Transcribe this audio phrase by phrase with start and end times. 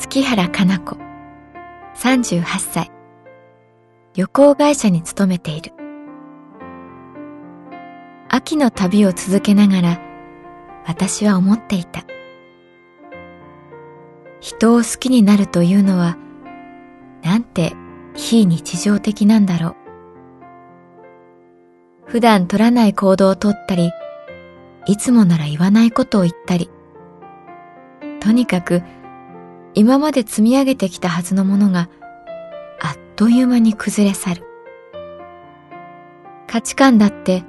[0.00, 0.96] 月原かな子。
[1.94, 2.90] 38歳。
[4.14, 5.72] 旅行会社に勤めている。
[8.30, 10.00] 秋の旅を続けながら
[10.86, 12.04] 私は思っていた。
[14.40, 16.16] 人を好きになるというのは
[17.22, 17.74] なんて
[18.14, 19.76] 非日常的なんだろう。
[22.06, 23.92] 普段取らない行動をとったり
[24.86, 26.70] いつもなら言わないことを言ったり。
[28.20, 28.82] とにかく
[29.74, 31.88] 今まで積み上げてきたはずのものが
[32.80, 34.44] あっという間に崩れ去る。
[36.46, 37.44] 価値観だって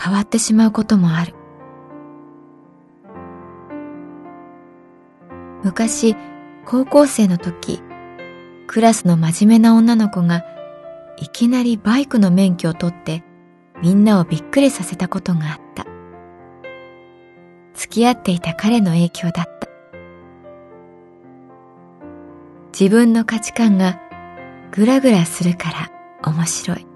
[0.00, 1.34] 変わってしまうこともある。
[5.62, 6.16] 昔、
[6.64, 7.82] 高校生の時、
[8.66, 10.42] クラスの真面目な女の子が
[11.18, 13.22] いきなりバイクの免許を取って
[13.82, 15.86] みんなをびっくりさせたことがあった。
[17.74, 19.69] 付き合っていた彼の影響だった。
[22.80, 24.00] 自分の価値観が
[24.70, 25.92] ぐらぐらするから
[26.32, 26.86] 面白い。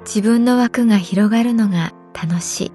[0.00, 2.72] 自分の枠が広がるのが楽しい。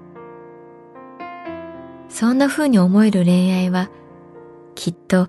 [2.08, 3.90] そんな風に思える恋愛は
[4.74, 5.28] きっと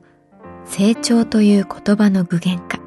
[0.63, 2.79] 成長という言葉の具現化。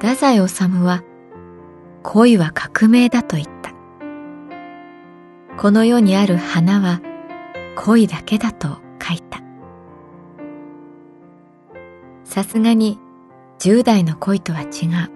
[0.00, 1.04] 太宰治は
[2.02, 3.70] 恋は革命だと言った。
[5.56, 7.00] この世にある花は
[7.76, 8.78] 恋だけだと
[12.32, 12.98] さすがに
[13.58, 15.10] 10代の恋とは違う。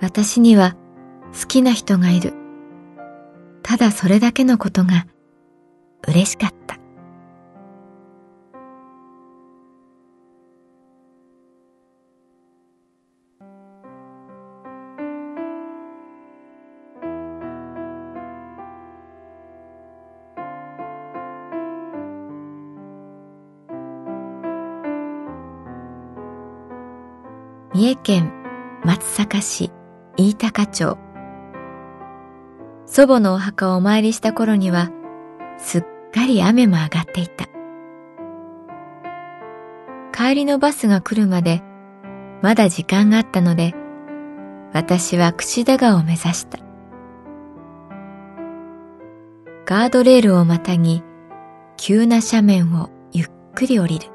[0.00, 0.74] 私には
[1.38, 2.32] 好きな人がいる。
[3.62, 5.06] ただそれだけのことが
[6.08, 6.78] 嬉しかった。
[27.74, 28.32] 三重県
[28.84, 29.72] 松阪市
[30.16, 30.96] 飯高町。
[32.86, 34.92] 祖母のお墓をお参りした頃には
[35.58, 37.48] すっかり雨も上がっていた。
[40.16, 41.64] 帰りのバスが来るまで
[42.42, 43.74] まだ時間があったので
[44.72, 46.60] 私は櫛田川を目指した。
[49.66, 51.02] ガードレールをまたぎ
[51.76, 54.13] 急な斜面をゆっくり降りる。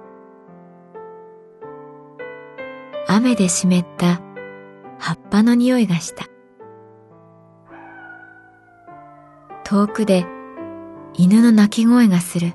[3.12, 4.22] 雨で湿った
[5.00, 6.26] 葉っぱの匂いがした。
[9.64, 10.28] 遠くで
[11.16, 12.54] 犬の鳴き声がする。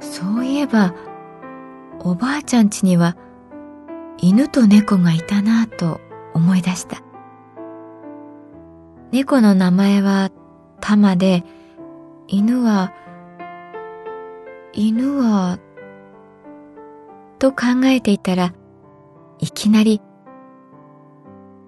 [0.00, 0.92] そういえば、
[2.00, 3.16] おばあちゃん家には
[4.18, 6.00] 犬と猫がいたなぁと
[6.34, 6.98] 思い出した。
[9.12, 10.32] 猫の名前は
[10.80, 11.44] タマで、
[12.26, 12.92] 犬は
[14.78, 15.58] 犬は、
[17.38, 18.52] と考えていたら、
[19.38, 20.02] いきなり、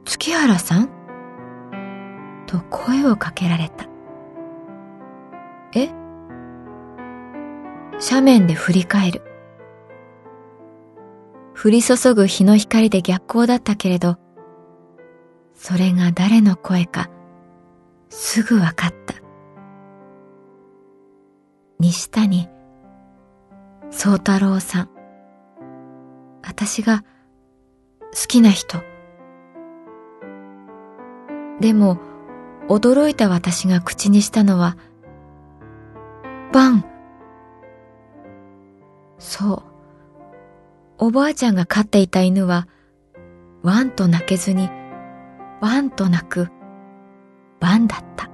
[0.04, 0.90] 月原さん？
[2.46, 3.86] と声をかけられた。
[5.72, 5.88] え？
[7.98, 9.22] 斜面で振り返る。
[11.56, 14.18] 降り注ぐ日の光で逆光だったけれど、
[15.54, 17.08] それが誰の声か、
[18.10, 19.14] すぐわかった。
[21.78, 22.50] 西谷
[23.90, 24.88] 宗太郎さん。
[26.42, 27.04] 私が
[28.12, 28.82] 好きな人。
[31.60, 31.98] でも、
[32.68, 34.76] 驚いた私が口にしたのは、
[36.52, 36.84] バン。
[39.18, 39.62] そう。
[40.98, 42.68] おばあちゃんが飼っていた犬は、
[43.62, 44.68] ワンと泣けずに、
[45.60, 46.48] ワンと泣く、
[47.60, 48.27] バンだった。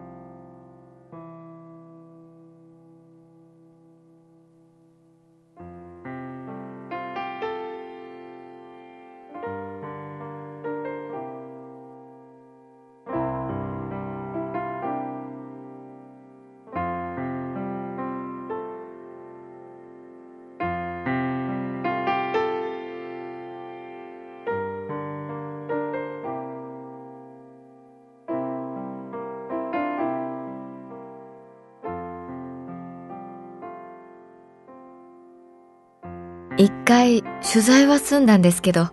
[36.64, 38.88] 一回取材は済んだんですけど、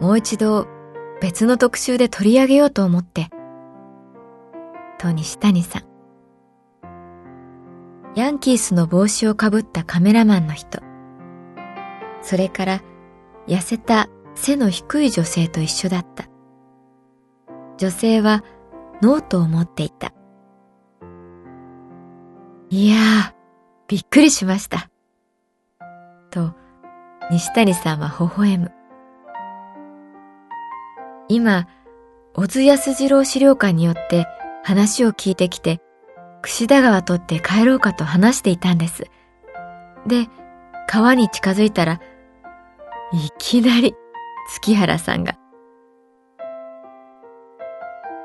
[0.00, 0.66] もう一度
[1.22, 3.30] 別の特集で取り上げようと思って。
[4.98, 5.82] と西谷さん。
[8.16, 10.80] ヤンキースの帽子をかぶったカメラマンの人。
[12.20, 12.82] それから
[13.48, 16.28] 痩せた背の低い女性と一緒だった。
[17.78, 18.44] 女性は
[19.00, 20.12] ノートを持っていた。
[22.68, 23.34] いやー、
[23.88, 24.90] びっくりしました。
[26.30, 26.59] と、
[27.30, 28.72] 西谷さんは微笑む。
[31.28, 31.68] 今、
[32.34, 34.26] 小津安二郎資料館によって
[34.64, 35.80] 話を聞いてきて、
[36.42, 39.04] 櫛田川取って帰ろうかと話していたんです。
[40.08, 40.26] で、
[40.88, 42.00] 川に近づいたら、
[43.12, 43.94] いきなり
[44.48, 45.38] 月原さんが、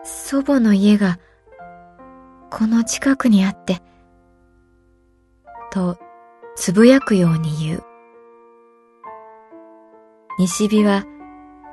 [0.04, 1.20] 祖母の家が
[2.50, 3.84] この近くにあって、
[5.72, 6.00] と
[6.56, 7.95] つぶやくように言う。
[10.38, 11.06] 西日は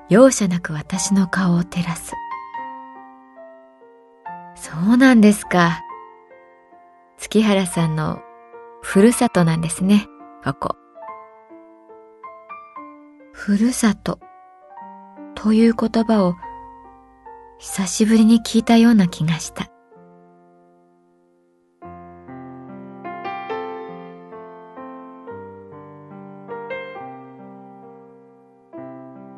[0.09, 2.12] 容赦なく私の顔を照らす。
[4.55, 5.81] そうなんですか。
[7.19, 8.20] 月原さんの
[8.81, 10.06] ふるさとなんですね、
[10.44, 10.76] ここ。
[13.32, 14.20] ふるさと
[15.35, 16.37] という言葉を
[17.58, 19.71] 久しぶりに聞いたような気がした。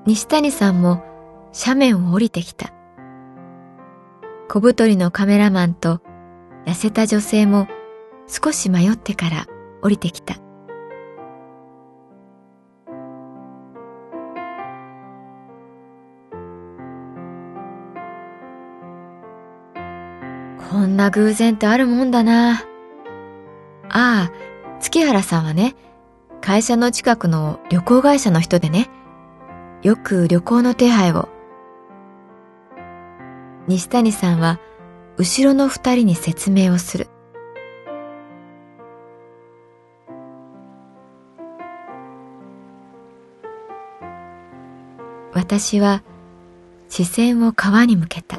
[0.06, 1.02] 西谷さんも
[1.58, 2.74] 斜面を降りてきた。
[4.48, 6.00] 小太りのカメラマンと
[6.66, 7.68] 痩せた女性も
[8.26, 9.46] 少し迷ってから
[9.80, 10.34] 降りてきた。
[20.70, 22.64] こんな偶然ってあるもんだな。
[23.88, 24.30] ああ、
[24.80, 25.74] 月原さんはね、
[26.42, 28.90] 会社の近くの旅行会社の人でね、
[29.84, 31.28] よく旅行の手配を。
[33.68, 34.58] 西谷さんは
[35.18, 37.08] 後ろの二人に説明をする。
[45.34, 46.02] 私は
[46.88, 48.38] 視線を川に向けた。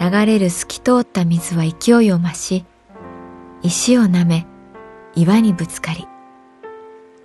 [0.00, 2.64] 流れる透き通った水は勢いを増し、
[3.62, 4.46] 石を舐め、
[5.14, 6.08] 岩にぶつかり、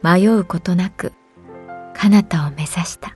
[0.04, 1.14] 迷うことなく
[2.02, 3.16] 彼方を目指した。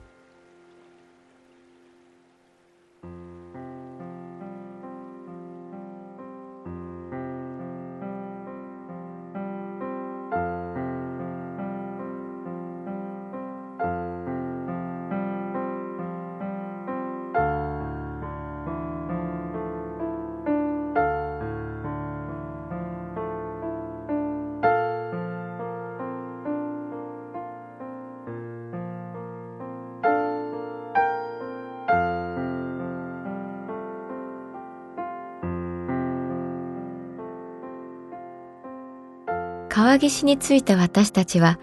[39.76, 41.58] 川岸に着いた私たちは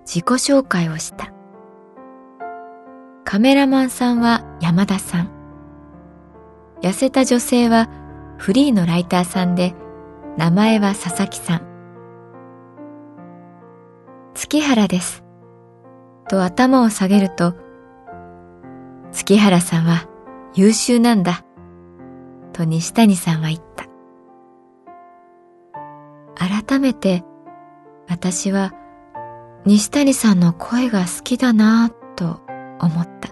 [0.00, 1.32] 自己紹介をした。
[3.22, 5.30] カメラマンさんは山田さん。
[6.82, 7.88] 痩せた女性は
[8.38, 9.72] フリーのライターさんで、
[10.36, 11.62] 名前は佐々木さん。
[14.34, 15.22] 月原です。
[16.28, 17.54] と頭を下げると、
[19.12, 20.08] 月原さんは
[20.56, 21.44] 優秀なんだ。
[22.52, 23.84] と西谷さんは言った。
[26.34, 27.22] 改めて
[28.08, 28.72] 私は
[29.64, 32.40] 西谷さんの声が好きだなぁと
[32.80, 33.30] 思った。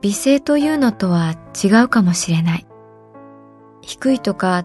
[0.00, 2.66] 美声というのとは違うかもしれない。
[3.82, 4.64] 低いとか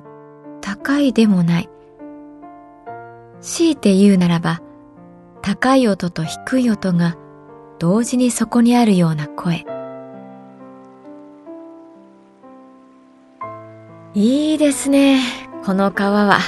[0.61, 1.69] 高いでもない。
[3.41, 4.61] 強いて言うならば、
[5.43, 7.15] 高い音と低い音が
[7.77, 9.65] 同時にそこにあるような声。
[14.15, 15.21] いいですね、
[15.63, 16.39] この川は。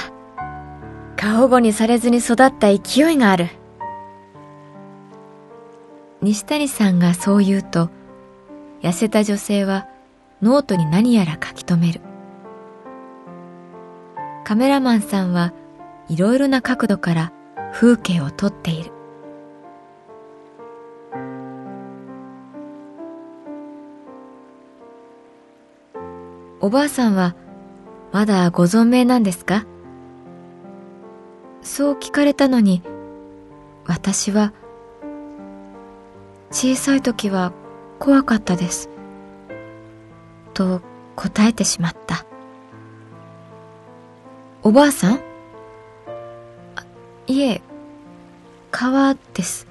[1.20, 3.50] 過保護にされずに育った勢いがある。
[6.22, 7.90] 西谷さんがそう言うと、
[8.80, 9.86] 痩せた女性は
[10.40, 12.00] ノートに何やら書き留める。
[14.44, 15.52] カメラマンさんは
[16.08, 17.32] いろいろな角度から
[17.74, 18.90] 風景を撮っている。
[26.62, 27.36] おばあさんは
[28.10, 29.66] まだご存命なんですか？
[31.62, 32.82] そう聞かれたのに
[33.86, 34.52] 私は
[36.50, 37.52] 小さい時は
[37.98, 38.88] 怖かったです。
[40.52, 40.80] と
[41.16, 42.24] 答えてしまった。
[44.62, 45.20] おばあさん？
[47.26, 47.62] いえ、
[48.70, 49.66] 川です。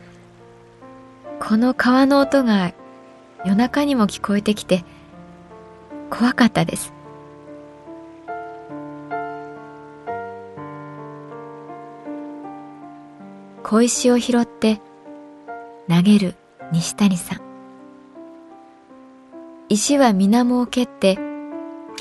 [1.39, 2.73] この川の音が
[3.45, 4.85] 夜中にも聞こえてきて
[6.09, 6.93] 怖かったです。
[13.69, 14.81] 小石を拾って
[15.87, 16.33] 投げる
[16.71, 17.41] 西谷さん。
[19.69, 21.19] 石は水面を蹴って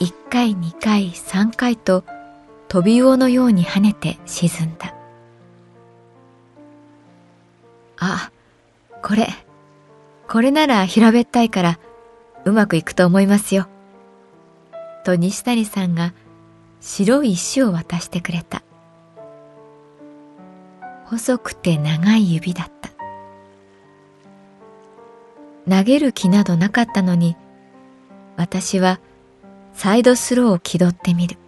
[0.01, 2.05] 一回二回三回と
[2.69, 4.95] 飛び魚のように跳ねて沈んだ。
[7.99, 8.31] あ、
[9.03, 9.29] これ、
[10.27, 11.79] これなら平べったいから
[12.47, 13.69] うまくいくと思いますよ。
[15.05, 16.15] と西谷さんが
[16.81, 18.63] 白い石を渡してくれた。
[21.11, 22.91] 細くて長い指だった。
[25.69, 27.35] 投げる気などなかったのに、
[28.37, 29.01] 私は
[29.73, 31.39] サイドスローを気取ってみる。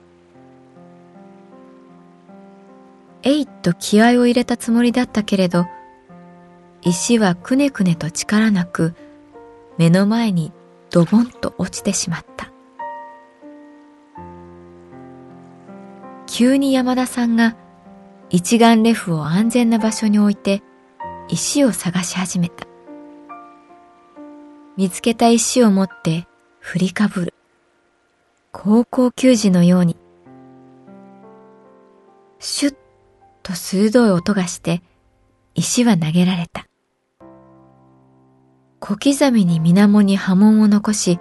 [3.23, 5.67] えいっと気合を入れたつもりだったけれど、
[6.81, 8.95] 石はくねくねと力なく、
[9.77, 10.53] 目の前に
[10.91, 12.51] ドボンと落ちてしまった。
[16.27, 17.57] 急に山田さんが
[18.31, 20.63] 一眼レフを安全な場所に置いて
[21.29, 22.67] 石を探し始めた。
[24.77, 26.29] 見つけた石を持って
[26.61, 27.35] 振りかぶる。
[28.53, 29.97] 高校球児のように。
[32.39, 32.77] シュッ
[33.43, 34.81] と鋭い音がして
[35.55, 36.67] 石は投げられた。
[38.79, 41.19] 小刻みに水面に波紋を残し、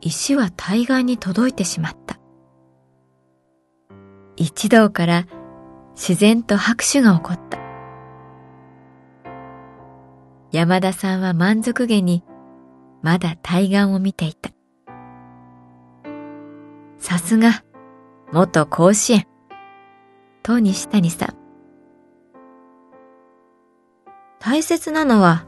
[0.00, 2.18] 石は対岸に届いてしまった。
[4.36, 5.26] 一同から
[5.96, 7.58] 自然と拍手が起こった。
[10.52, 12.22] 山田さんは満足げに
[13.02, 14.50] まだ対岸を見ていた。
[16.98, 17.64] さすが、
[18.32, 19.26] 元甲子園。
[20.42, 21.34] と西谷さん。
[24.38, 25.46] 大切なのは、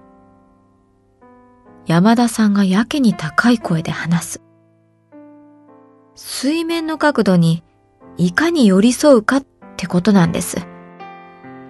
[1.87, 4.43] 山田さんがやけに高い声で話す。
[6.15, 7.63] 水面の角度に
[8.17, 9.43] いかに寄り添うか
[9.79, 10.67] ってことなんです。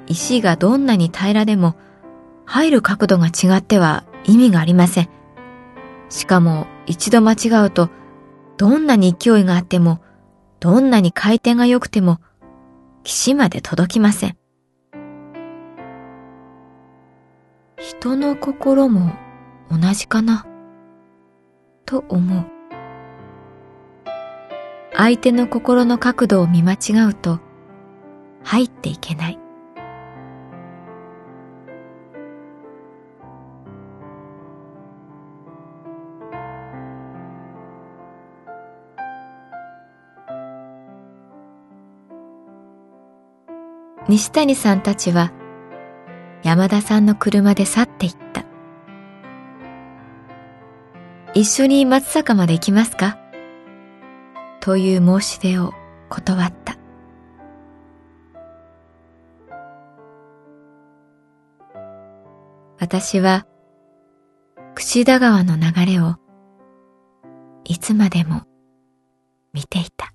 [0.06, 1.76] 石がどんなに平らでも
[2.46, 5.10] 入る角度が違っては意味がありません。
[6.08, 7.90] しかも一度間違うと
[8.56, 10.00] どんなに勢いがあっても
[10.58, 12.18] どんなに回転が良くても
[13.04, 14.38] 岸まで届きません。
[17.76, 19.12] 人の心も
[19.70, 20.46] 同じかな？
[21.84, 22.46] と思う。
[24.96, 27.40] 相手の心の角度を見間違うと
[28.44, 29.38] 入っていけない。
[44.08, 45.32] 西谷さんたちは
[46.42, 48.44] 山田さんの車で去っていった。
[51.34, 53.18] 一緒に松坂まで行きますか？
[54.60, 55.74] という申し出を
[56.08, 56.57] 断った
[62.90, 63.46] 私は
[64.74, 66.16] 櫛田川の流れを
[67.64, 68.44] いつまでも
[69.52, 70.14] 見ていた。